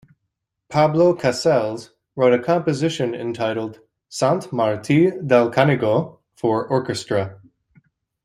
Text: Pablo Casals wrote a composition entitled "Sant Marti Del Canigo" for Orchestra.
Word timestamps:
Pablo 0.67 1.13
Casals 1.13 1.91
wrote 2.15 2.33
a 2.33 2.41
composition 2.41 3.13
entitled 3.13 3.79
"Sant 4.09 4.51
Marti 4.51 5.11
Del 5.11 5.51
Canigo" 5.51 6.17
for 6.33 6.67
Orchestra. 6.67 7.39